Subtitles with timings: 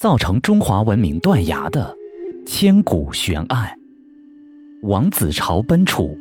[0.00, 1.94] 造成中华文明断崖的
[2.46, 3.70] 千古悬案——
[4.80, 6.16] 王子朝奔楚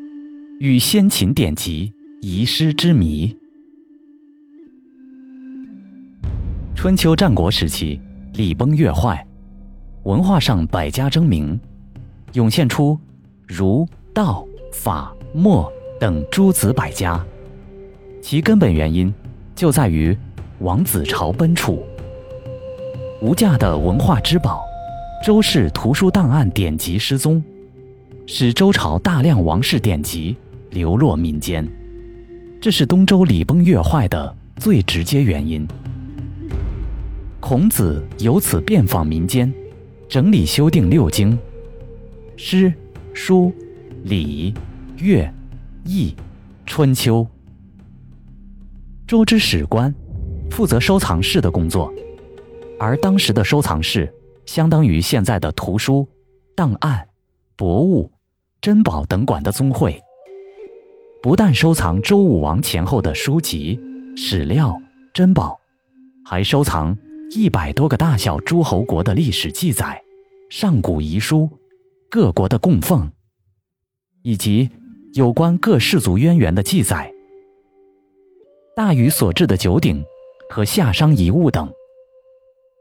[0.60, 3.34] 与先秦典籍遗失之谜。
[6.76, 7.98] 春秋战国时期，
[8.34, 9.26] 礼崩乐坏，
[10.04, 11.58] 文化上百家争鸣，
[12.34, 13.00] 涌现出
[13.48, 17.26] 儒、道、法、墨等诸子百家。
[18.22, 19.14] 其根本原因
[19.56, 20.18] 就在于
[20.60, 21.82] 王子朝奔楚。
[23.22, 24.64] 无价的文化之宝，
[25.26, 27.44] 周氏图书档案典籍失踪，
[28.26, 30.38] 使周朝大量王室典籍
[30.70, 31.68] 流落民间，
[32.62, 35.68] 这是东周礼崩乐坏的最直接原因。
[37.42, 39.54] 孔子由此遍访民间，
[40.08, 41.38] 整理修订六经、
[42.38, 42.74] 诗、
[43.14, 43.52] 书、
[44.04, 44.54] 礼、
[44.96, 45.30] 乐、
[45.84, 46.16] 易、
[46.66, 47.28] 春秋。
[49.06, 49.94] 周之史官
[50.50, 51.94] 负责收藏室的工作。
[52.80, 54.12] 而当时的收藏室，
[54.46, 56.08] 相当于现在的图书、
[56.56, 57.06] 档案、
[57.58, 58.10] 博物、
[58.62, 60.02] 珍宝等馆的宗会。
[61.22, 63.78] 不但收藏周武王前后的书籍、
[64.16, 64.82] 史料、
[65.14, 65.60] 珍宝，
[66.26, 66.98] 还收藏
[67.32, 70.02] 一百多个大小诸侯国的历史记载、
[70.50, 71.50] 上古遗书、
[72.10, 73.12] 各国的供奉，
[74.22, 74.70] 以及
[75.14, 77.12] 有关各氏族渊源的记载。
[78.74, 80.02] 大禹所制的九鼎
[80.50, 81.70] 和夏商遗物等。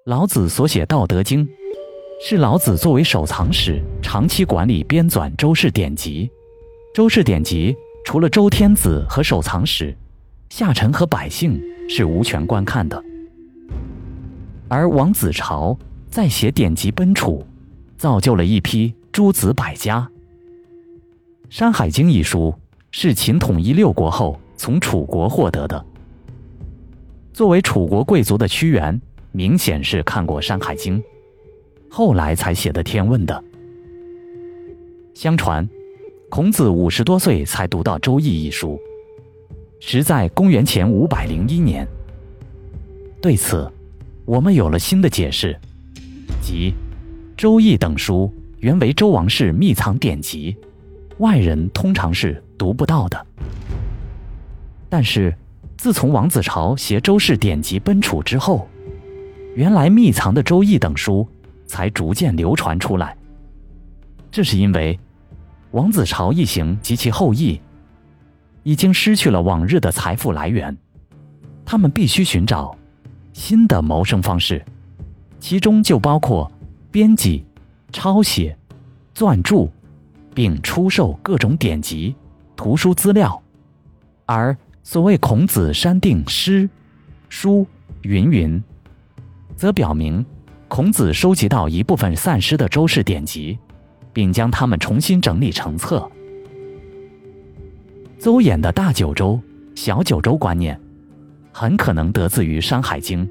[0.08, 1.46] 老子所写《道德经》，
[2.18, 6.30] 是老子作为守藏史长期管理编纂周氏典籍。
[6.94, 9.94] 周氏典籍除了周天子和守藏史，
[10.48, 13.04] 下臣和百姓是无权观看的。
[14.66, 15.78] 而王子朝
[16.08, 17.46] 在写典籍奔楚，
[17.98, 20.08] 造就了一批诸子百家。
[21.54, 22.54] 《山海经》一书
[22.92, 25.84] 是秦统一六国后从楚国获得的，
[27.34, 28.98] 作为楚国贵族的屈原。
[29.38, 31.00] 明显是看过《山海经》，
[31.88, 33.44] 后来才写的《天问》的。
[35.14, 35.64] 相传，
[36.28, 38.76] 孔子五十多岁才读到《周易》一书，
[39.78, 41.86] 实在公元前五百零一年。
[43.22, 43.70] 对此，
[44.24, 45.56] 我们有了新的解释，
[46.42, 46.72] 即
[47.40, 48.28] 《周易》等书
[48.58, 50.56] 原为周王室秘藏典籍，
[51.18, 53.26] 外人通常是读不到的。
[54.88, 55.32] 但是，
[55.76, 58.68] 自从王子朝携周氏典籍奔楚之后，
[59.58, 61.28] 原来秘藏的《周易》等书
[61.66, 63.16] 才逐渐流传出来，
[64.30, 64.96] 这是因为
[65.72, 67.60] 王子朝一行及其后裔
[68.62, 70.78] 已经失去了往日的财富来源，
[71.64, 72.72] 他们必须寻找
[73.32, 74.64] 新的谋生方式，
[75.40, 76.48] 其中就包括
[76.92, 77.44] 编辑、
[77.90, 78.56] 抄写、
[79.12, 79.68] 撰著，
[80.32, 82.14] 并出售各种典籍、
[82.54, 83.42] 图书资料。
[84.24, 86.70] 而所谓孔子删定诗、
[87.28, 87.66] 书
[88.02, 88.62] 云云。
[89.58, 90.24] 则表明，
[90.68, 93.58] 孔子收集到一部分散失的周氏典籍，
[94.12, 96.08] 并将它们重新整理成册。
[98.20, 99.40] 邹衍的大九州、
[99.74, 100.80] 小九州观念，
[101.50, 103.26] 很可能得自于《山海经》，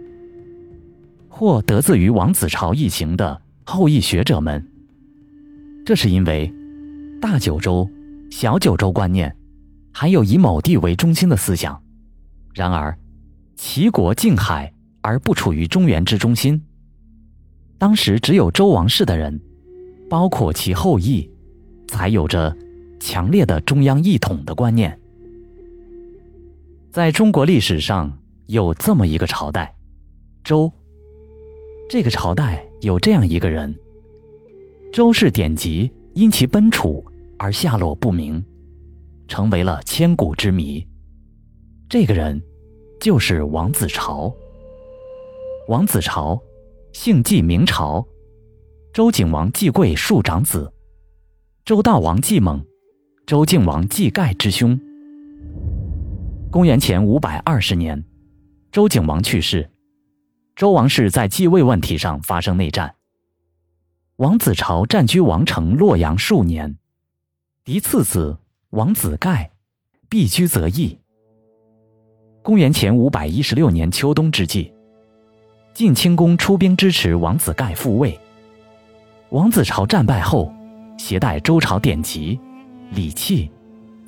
[1.29, 4.61] 或得自于王子朝一行的后裔学者们。
[5.85, 6.53] 这是因为，
[7.21, 7.89] 大九州、
[8.29, 9.33] 小九州观念
[9.93, 11.81] 含有以某地为中心的思想，
[12.53, 12.97] 然而，
[13.55, 14.73] 齐国近海。
[15.07, 16.61] 而不处于中原之中心。
[17.77, 19.39] 当时只有周王室的人，
[20.09, 21.31] 包括其后裔，
[21.87, 22.53] 才有着
[22.99, 24.99] 强烈的中央一统的观念。
[26.91, 28.11] 在中国历史上
[28.47, 29.73] 有这么一个朝代，
[30.43, 30.69] 周。
[31.89, 33.73] 这个朝代有这样一个人，
[34.91, 37.01] 周氏典籍因其奔楚
[37.39, 38.43] 而下落不明，
[39.29, 40.85] 成为了千古之谜。
[41.87, 42.43] 这个人
[42.99, 44.35] 就是王子朝。
[45.67, 46.41] 王子朝，
[46.93, 48.07] 姓季，名朝，
[48.93, 50.71] 周景王季贵庶长子，
[51.65, 52.65] 周悼王季猛，
[53.25, 54.79] 周敬王季盖之兄。
[56.49, 58.01] 公元前五百二十年，
[58.71, 59.69] 周景王去世，
[60.55, 62.95] 周王室在继位问题上发生内战。
[64.15, 66.77] 王子朝占据王城洛阳数年，
[67.65, 68.37] 嫡次子
[68.69, 69.51] 王子盖
[70.07, 70.97] 避居择邑。
[72.41, 74.73] 公元前五百一十六年秋冬之际。
[75.77, 78.19] 晋清公出兵支持王子盖复位。
[79.29, 80.51] 王子朝战败后，
[80.97, 82.39] 携带周朝典籍、
[82.89, 83.47] 礼器，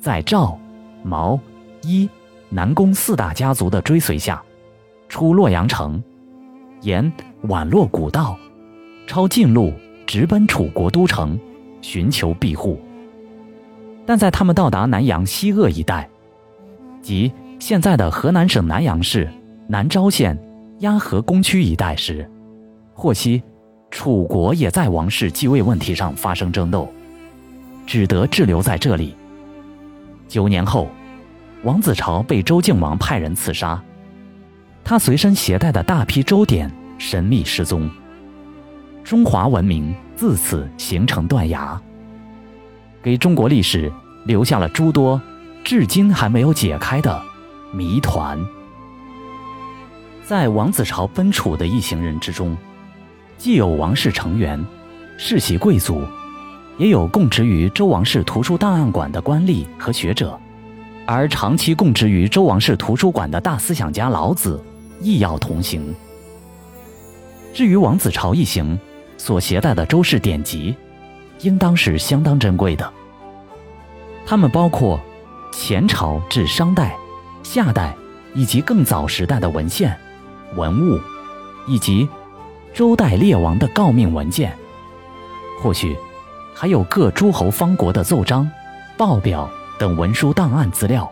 [0.00, 0.58] 在赵、
[1.04, 1.38] 毛、
[1.82, 2.10] 伊、
[2.48, 4.42] 南宫四大家族的追随下，
[5.08, 6.02] 出洛阳城，
[6.80, 7.12] 沿
[7.46, 8.36] 宛洛古道，
[9.06, 9.72] 抄近路，
[10.08, 11.38] 直奔楚国都城，
[11.80, 12.80] 寻求庇护。
[14.04, 16.10] 但在他们到达南阳西鄂一带，
[17.00, 19.30] 即现在的河南省南阳市
[19.68, 20.36] 南昭县。
[20.80, 22.26] 鸭河工区一带时，
[22.94, 23.42] 获悉
[23.90, 26.90] 楚国也在王室继位问题上发生争斗，
[27.86, 29.14] 只得滞留在这里。
[30.26, 30.88] 九年后，
[31.64, 33.78] 王子朝被周敬王派人刺杀，
[34.82, 37.90] 他随身携带的大批周典神秘失踪，
[39.04, 41.78] 中华文明自此形成断崖，
[43.02, 43.92] 给中国历史
[44.24, 45.20] 留下了诸多
[45.62, 47.22] 至今还没有解开的
[47.70, 48.38] 谜团。
[50.30, 52.56] 在王子朝奔楚的一行人之中，
[53.36, 54.64] 既有王室成员、
[55.18, 56.04] 世袭贵族，
[56.78, 60.38] 也有供职于周王室图书档案馆的官吏和学者，
[61.04, 64.62] 而长期供职于周王室图书馆的大思想家老子
[65.00, 65.92] 亦要同行。
[67.52, 68.78] 至于王子朝一行
[69.18, 70.76] 所携带的周氏典籍，
[71.40, 72.88] 应当是相当珍贵的。
[74.24, 75.00] 他们包括
[75.52, 76.96] 前朝至商代、
[77.42, 77.92] 夏代
[78.32, 79.92] 以及更早时代的文献。
[80.56, 81.00] 文物，
[81.66, 82.08] 以及
[82.74, 84.52] 周代列王的诰命文件，
[85.62, 85.96] 或许
[86.54, 88.50] 还有各诸侯方国的奏章、
[88.96, 89.48] 报表
[89.78, 91.10] 等文书档案资料。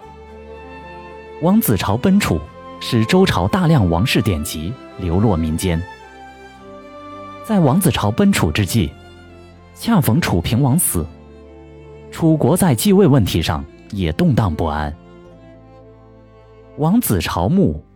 [1.42, 2.40] 王子朝奔楚，
[2.80, 5.80] 使周朝大量王室典籍流落民间。
[7.44, 8.90] 在王子朝奔楚之际，
[9.74, 11.06] 恰逢楚平王死，
[12.10, 14.94] 楚国在继位问题上也动荡不安。
[16.76, 17.87] 王子朝墓。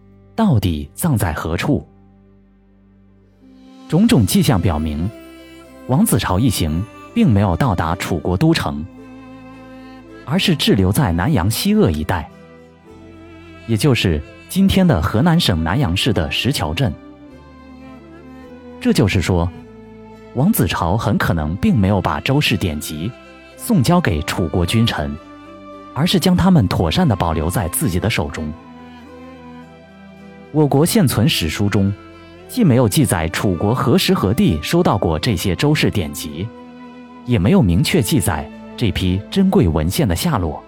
[0.44, 1.86] 到底葬在何处？
[3.88, 5.08] 种种迹象表明，
[5.86, 6.82] 王子朝一行
[7.14, 8.84] 并没有到达楚国都城，
[10.26, 12.28] 而是滞留在南阳西鄂一带，
[13.68, 16.92] 也就是今天的河南省南阳市的石桥镇。
[18.80, 19.48] 这就是说，
[20.34, 23.08] 王子朝很可能并没有把周氏典籍
[23.56, 25.16] 送交给楚国君臣，
[25.94, 28.52] 而是将他们妥善的保留在自己的手中。
[30.52, 31.90] 我国现存史书中，
[32.46, 36.46] 既没有记载楚国何时何地收到过这些周氏典籍，
[37.24, 38.46] 也没有明确记载
[38.76, 40.62] 这批珍贵文献的下落。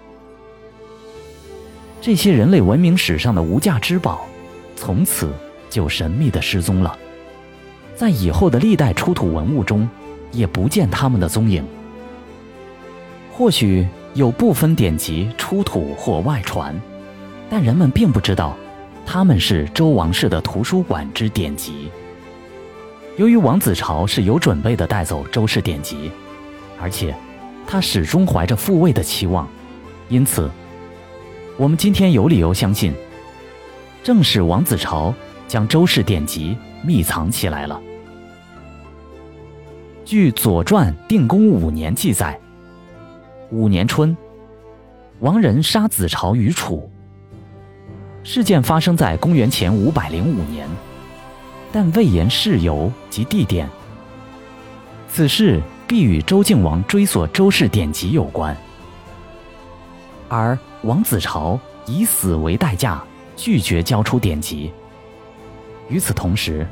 [2.01, 4.27] 这些人类文明史上的无价之宝，
[4.75, 5.31] 从此
[5.69, 6.97] 就神秘的失踪了，
[7.95, 9.87] 在以后的历代出土文物中，
[10.33, 11.63] 也不见他们的踪影。
[13.31, 16.75] 或许有部分典籍出土或外传，
[17.51, 18.57] 但人们并不知道。
[19.07, 21.89] 他们是周王室的图书馆之典籍。
[23.17, 26.11] 由于王子朝是有准备的带走周氏典籍，
[26.81, 27.15] 而且
[27.67, 29.49] 他始终怀着复位的期望，
[30.09, 30.51] 因此，
[31.57, 32.93] 我们今天有理由相信，
[34.03, 35.15] 正是王子朝
[35.47, 37.81] 将周氏典籍密藏起来了。
[40.05, 42.39] 据《左传·定公五年》记载，
[43.51, 44.17] 五年春，
[45.21, 46.91] 王人杀子朝于楚。
[48.27, 50.67] 事件发生在公元前五百零五年，
[51.71, 53.69] 但未言事由及地点。
[55.11, 58.57] 此事必与周敬王追索周氏典籍有关。
[60.27, 63.05] 而王子朝以死为代价
[63.37, 64.73] 拒绝交出典籍。
[65.91, 66.67] 与此同时，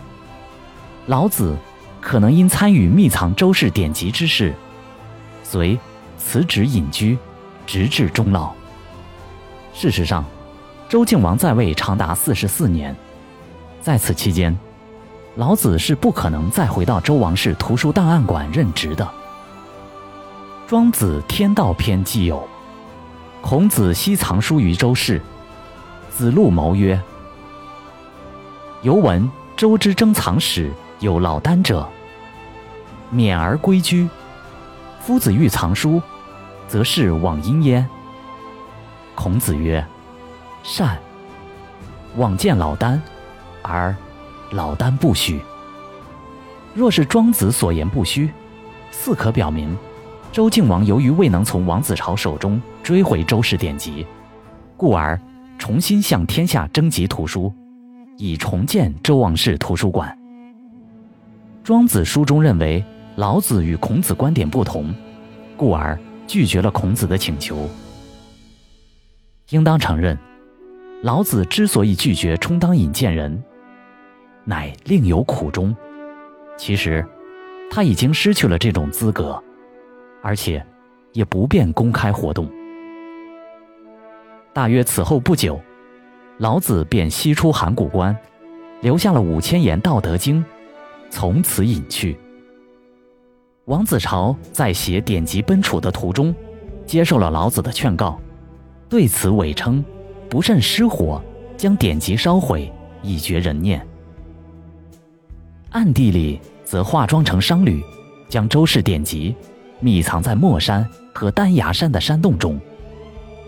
[1.06, 1.54] 老子
[2.00, 4.54] 可能因参与密藏周氏典籍之事，
[5.44, 5.78] 遂
[6.16, 7.18] 辞职隐居，
[7.66, 8.54] 直至终老。
[9.74, 10.24] 事实上。
[10.92, 12.94] 周敬王在位长达四十四年，
[13.80, 14.54] 在此期间，
[15.36, 19.02] 老子是不可能再回到周王室图书档案馆任职的。
[20.66, 22.46] 《庄子·天道篇》既有
[23.40, 25.18] ：“孔子昔藏书于周室。”
[26.14, 27.00] 子路谋曰
[28.84, 30.70] ：“犹闻周之珍藏史
[31.00, 31.88] 有老聃者，
[33.08, 34.06] 免而归居。
[35.00, 36.02] 夫子欲藏书，
[36.68, 37.88] 则是往因焉。”
[39.16, 39.82] 孔子曰。
[40.62, 40.98] 善，
[42.16, 42.98] 往见老聃，
[43.62, 43.94] 而
[44.50, 45.40] 老聃不许。
[46.74, 48.30] 若是庄子所言不虚，
[48.90, 49.76] 似可表明，
[50.30, 54.06] 周敬王由于未能从王子朝手中追回周氏典籍，
[54.76, 55.20] 故而
[55.58, 57.52] 重新向天下征集图书，
[58.16, 60.16] 以重建周王室图书馆。
[61.64, 62.84] 庄子书中认为
[63.16, 64.94] 老子与孔子观点不同，
[65.56, 67.68] 故而拒绝了孔子的请求。
[69.50, 70.16] 应当承认。
[71.02, 73.42] 老子之所以拒绝充当引荐人，
[74.44, 75.74] 乃另有苦衷。
[76.56, 77.04] 其实，
[77.68, 79.42] 他已经失去了这种资格，
[80.22, 80.64] 而且
[81.12, 82.48] 也不便公开活动。
[84.52, 85.60] 大约此后不久，
[86.38, 88.16] 老子便西出函谷关，
[88.80, 90.40] 留下了五千言《道德经》，
[91.10, 92.16] 从此隐去。
[93.64, 96.32] 王子朝在写典籍奔楚的途中，
[96.86, 98.20] 接受了老子的劝告，
[98.88, 99.84] 对此伪称。
[100.32, 101.22] 不慎失火，
[101.58, 102.72] 将典籍烧毁，
[103.02, 103.86] 以绝人念。
[105.68, 107.84] 暗地里则化妆成商旅，
[108.30, 109.36] 将周氏典籍
[109.78, 112.58] 密藏在墨山和丹崖山的山洞中，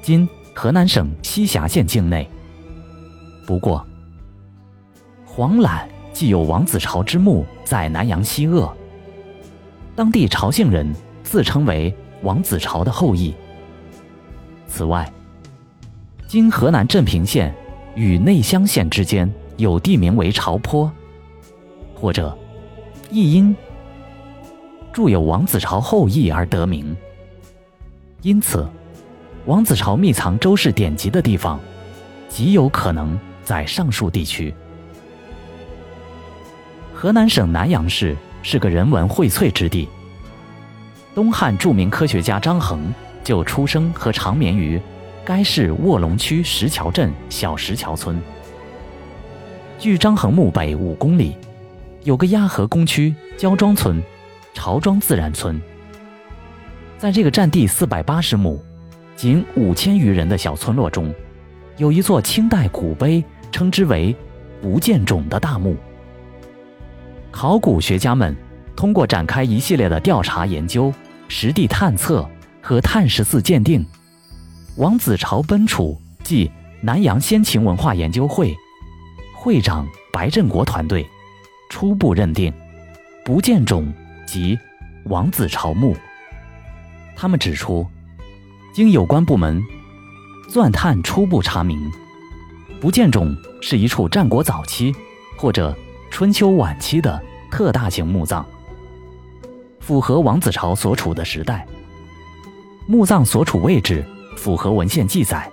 [0.03, 2.29] 今河南省西峡县境内。
[3.47, 3.83] 不过，
[5.25, 8.71] 黄览既有王子朝之墓在南阳西鄂，
[9.97, 13.35] 当地朝姓人自称为王子朝的后裔。
[14.67, 15.11] 此外，
[16.35, 17.55] 今河南镇平县
[17.95, 20.91] 与内乡县之间有地名为朝坡，
[21.95, 22.37] 或者
[23.09, 23.55] 亦因
[24.93, 26.97] 著有王子朝后裔而得名。
[28.23, 28.69] 因此，
[29.47, 31.61] 王子朝密藏周氏典籍的地方，
[32.29, 33.17] 极有可能。
[33.45, 34.53] 在上述地区，
[36.93, 39.89] 河南省南阳市是个人文荟萃之地。
[41.15, 44.81] 东汉著名科学家张衡就出生和长眠于
[45.25, 48.21] 该市卧龙区石桥镇小石桥村。
[49.79, 51.37] 距张衡墓北五公里，
[52.03, 54.03] 有个鸭河工区焦庄村、
[54.53, 55.61] 朝庄自然村。
[56.99, 58.63] 在这个占地四百八十亩、
[59.17, 61.13] 仅五千余人的小村落中，
[61.77, 63.25] 有一座清代古碑。
[63.55, 64.13] 称之为
[64.61, 65.77] “不见冢”的大墓。
[67.31, 68.35] 考古学家们
[68.75, 70.93] 通过展开一系列的调查研究、
[71.29, 72.29] 实地探测
[72.61, 73.87] 和碳十四鉴定，
[74.77, 76.51] 王子朝奔楚即
[76.81, 78.53] 南阳先秦文化研究会
[79.33, 81.09] 会长白振国团队
[81.71, 82.53] 初步认定
[83.25, 83.93] “不见冢”
[84.27, 84.59] 即
[85.05, 85.97] 王子朝墓。
[87.15, 87.87] 他们指出，
[88.75, 89.63] 经有关部门
[90.51, 91.79] 钻探初步查明。
[92.81, 94.93] 不见冢是一处战国早期
[95.37, 95.77] 或者
[96.11, 98.45] 春秋晚期的特大型墓葬，
[99.79, 101.65] 符合王子朝所处的时代。
[102.87, 104.05] 墓葬所处位置
[104.37, 105.51] 符合文献记载，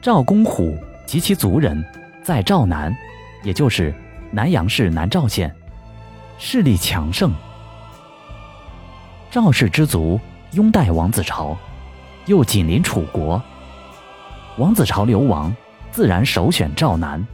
[0.00, 0.76] 赵公虎
[1.06, 1.84] 及其族人
[2.22, 2.94] 在赵南，
[3.42, 3.94] 也就是
[4.30, 5.54] 南阳市南赵县，
[6.38, 7.32] 势力强盛。
[9.30, 10.20] 赵氏之族
[10.52, 11.56] 拥戴王子朝，
[12.26, 13.42] 又紧邻楚国，
[14.58, 15.54] 王子朝流亡。
[15.92, 17.24] 自然首选赵南。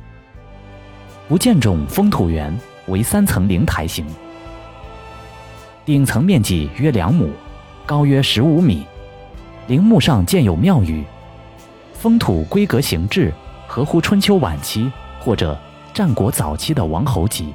[1.26, 2.54] 不见冢封土园
[2.88, 4.04] 为三层灵台形，
[5.82, 7.30] 顶层面积约两亩，
[7.86, 8.84] 高约十五米。
[9.70, 11.04] 陵墓上建有庙宇，
[11.94, 13.32] 封土规格形制
[13.68, 15.56] 合乎春秋晚期或者
[15.94, 17.54] 战国早期的王侯级，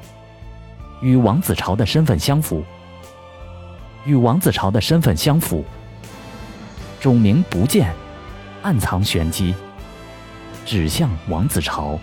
[1.02, 2.64] 与王子朝的身份相符。
[4.06, 5.62] 与王子朝的身份相符，
[6.98, 7.92] 冢名不见，
[8.62, 9.54] 暗藏玄机。
[10.64, 11.98] 指向王子朝。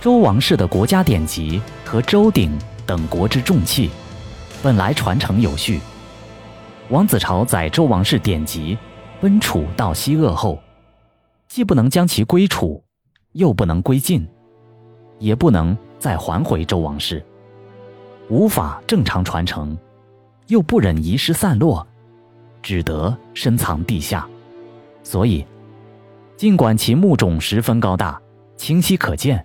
[0.00, 2.50] 周王室的国家典籍和周鼎
[2.84, 3.90] 等国之重器，
[4.60, 5.78] 本来传承有序。
[6.90, 8.78] 王子朝在周王室典籍
[9.20, 10.62] 温楚到西鄂后，
[11.48, 12.80] 既不能将其归楚，
[13.32, 14.24] 又不能归晋，
[15.18, 17.24] 也不能再还回周王室，
[18.28, 19.76] 无法正常传承，
[20.46, 21.84] 又不忍遗失散落，
[22.62, 24.28] 只得深藏地下，
[25.02, 25.44] 所以。
[26.36, 28.20] 尽管其墓冢十分高大，
[28.58, 29.42] 清晰可见，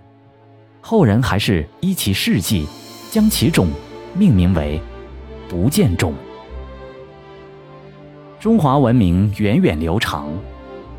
[0.82, 2.68] 后人还是依其事迹，
[3.10, 3.70] 将其冢
[4.14, 4.80] 命名为
[5.48, 6.14] “不见冢”。
[8.42, 10.28] 中华文明源远流长，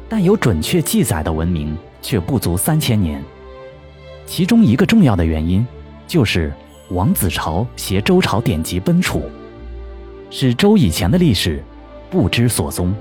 [0.09, 3.21] 但有准确记载的文明却不足三千年。
[4.25, 5.67] 其中一个重要的原因，
[6.07, 6.53] 就是
[6.91, 9.25] 王子朝携周朝典籍奔楚，
[10.31, 11.61] 使周以前的历史
[12.13, 12.95] 不知所踪。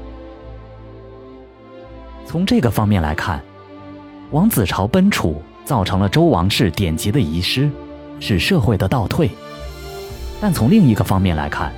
[2.26, 3.40] 从这个方面来看，
[4.32, 7.70] 王子朝奔楚造成了周王室典籍的遗失，
[8.20, 9.28] 是社会的倒退；
[10.42, 11.72] 但从另一个方面来看，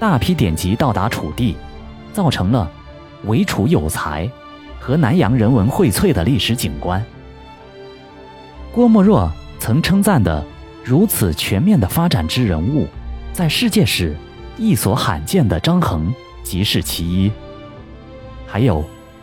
[0.00, 1.54] 大批典籍到达楚地，
[2.16, 2.70] 造成了
[3.24, 4.26] 唯楚有才
[4.80, 7.04] 和南阳人文荟萃的历史景观。
[8.72, 10.42] 郭沫若曾称赞的
[10.82, 12.86] 如此全面的发展之人物，
[13.34, 14.16] 在世界史
[14.56, 16.10] 亦所罕见的张衡
[16.42, 17.30] 即是其一，
[18.46, 18.82] 还有。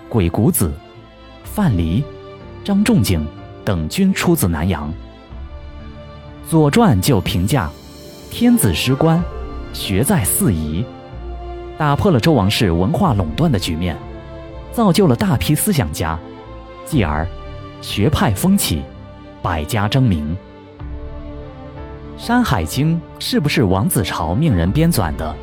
[0.09, 0.71] 鬼谷子、
[1.43, 2.03] 范蠡、
[2.63, 3.25] 张仲景
[3.65, 4.87] 等均出自南阳。
[6.51, 7.67] 《左传》就评价
[8.29, 9.19] ：“天子失官，
[9.73, 10.85] 学在四夷，
[11.77, 13.97] 打破了周王室文化垄断的局面，
[14.71, 16.17] 造就了大批思想家，
[16.85, 17.27] 继而
[17.81, 18.81] 学派风起，
[19.41, 20.35] 百家争鸣。”
[22.25, 25.35] 《山海经》是不是王子朝命人编纂的？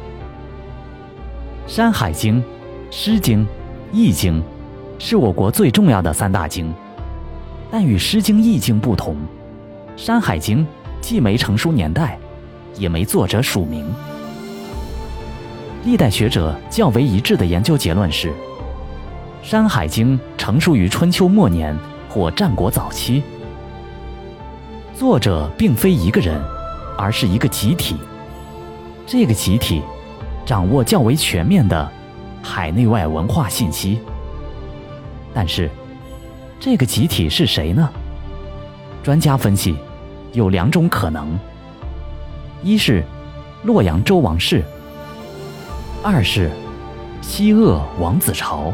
[1.71, 2.37] 《山海经》
[2.91, 3.41] 《诗经》
[3.93, 4.41] 《易经》。
[5.03, 6.71] 是我国最重要的三大经，
[7.71, 9.15] 但与《诗经》《易经》不同，
[9.97, 10.63] 《山海经》
[11.01, 12.19] 既没成书年代，
[12.77, 13.87] 也没作者署名。
[15.83, 18.29] 历代学者较为一致的研究结论是，
[19.43, 21.75] 《山海经》成书于春秋末年
[22.07, 23.23] 或战国早期，
[24.95, 26.39] 作者并非一个人，
[26.99, 27.97] 而是一个集体。
[29.07, 29.81] 这个集体
[30.45, 31.91] 掌握较为全面的
[32.43, 33.99] 海内外文化信息。
[35.33, 35.71] 但是，
[36.61, 37.89] 这个集体是谁呢？
[39.03, 39.75] 专家分析，
[40.35, 41.39] 有两种可能：
[42.63, 43.03] 一是
[43.63, 44.63] 洛阳周王室，
[46.03, 46.51] 二是
[47.21, 48.73] 西鄂王子朝。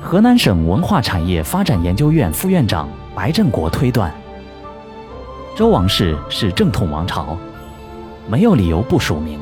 [0.00, 4.14] 河南省文化产业发展研究院副院长白振国推断，
[5.56, 7.36] 周王室是正统王朝，
[8.28, 9.40] 没有理由不署名。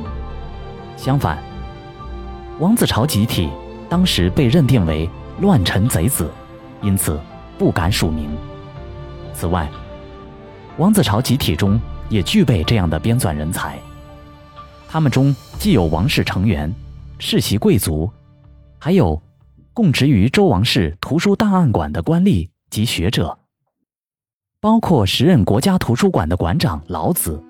[0.96, 1.38] 相反，
[2.58, 3.50] 王子朝集体。
[3.90, 5.08] 当时被认定为
[5.40, 6.30] 乱臣贼子，
[6.82, 7.18] 因此
[7.56, 8.28] 不敢署名。
[9.32, 9.66] 此外，
[10.76, 11.80] 王子朝集体中
[12.10, 13.78] 也具备这样的编纂人才，
[14.90, 16.74] 他们中既有王室成员、
[17.18, 18.10] 世袭贵族，
[18.78, 19.20] 还有
[19.74, 23.38] 供职于周王室图书档案馆的官吏及学者，
[24.60, 27.40] 包括时任国家图书馆的馆长老子，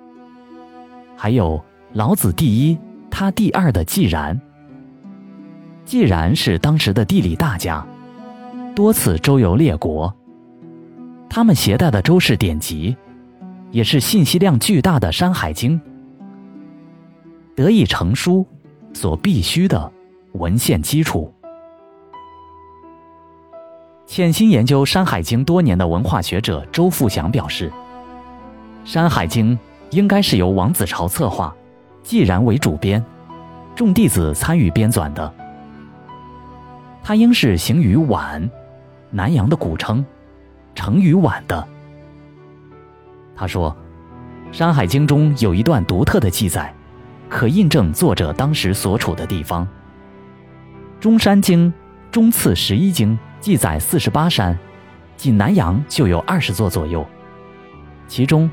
[1.16, 2.76] 还有老子第一、
[3.08, 4.38] 他第二的季然。
[5.84, 7.86] 既然是当时的地理大家，
[8.74, 10.12] 多次周游列国，
[11.30, 12.96] 他们携带的周氏典籍，
[13.70, 15.80] 也是信息量巨大的《山海经》，
[17.58, 18.46] 得以成书
[18.94, 19.92] 所必须的
[20.34, 21.34] 文献基础。
[24.06, 27.68] 潜心研究《山海经》多年的文化学者周富祥表示，
[28.84, 29.56] 《山海经》
[29.90, 31.52] 应该是由王子朝策划，
[32.00, 33.04] 既然为主编，
[33.74, 35.34] 众弟子参与编纂的。
[37.02, 38.48] 它应是行于宛，
[39.10, 40.06] 南阳的古称，
[40.76, 41.66] 成于宛的。
[43.34, 43.76] 他说，
[44.56, 46.72] 《山海经》中有一段独特的记载，
[47.28, 49.64] 可印证作者当时所处的地方。
[51.00, 51.72] 《中山经》
[52.10, 54.58] 中次十一经记载四十八山，
[55.16, 57.06] 仅南阳就有二十座左右，
[58.08, 58.50] 其中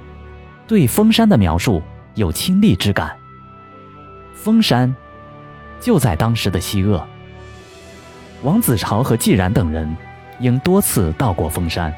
[0.67, 1.81] 对封山的描述
[2.13, 3.15] 有亲历之感。
[4.33, 4.93] 封山
[5.79, 7.03] 就在当时的西鄂。
[8.43, 9.95] 王子朝和季然等人，
[10.39, 11.91] 应多次到过封山。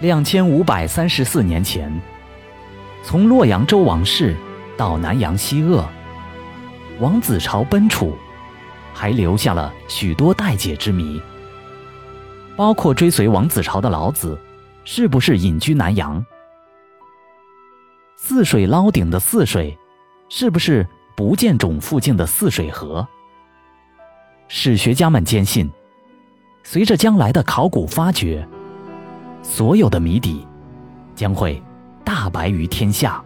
[0.00, 1.92] 两千五百三十四年前，
[3.02, 4.34] 从洛阳周王室
[4.78, 5.84] 到南阳西鄂，
[7.00, 8.16] 王子朝奔楚，
[8.94, 11.20] 还留下了许多待解之谜。
[12.56, 14.40] 包括追随王子朝的老子，
[14.84, 16.24] 是不是隐居南阳？
[18.16, 19.76] 泗水捞鼎的泗水，
[20.28, 20.86] 是不是
[21.16, 23.06] 不见冢附近的泗水河？
[24.46, 25.68] 史学家们坚信，
[26.62, 28.46] 随着将来的考古发掘，
[29.42, 30.46] 所有的谜底
[31.16, 31.60] 将会
[32.04, 33.20] 大白于天下。